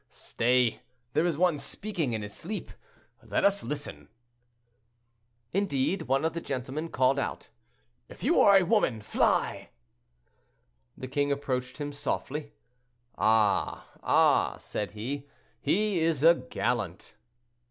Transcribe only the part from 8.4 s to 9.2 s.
are a woman,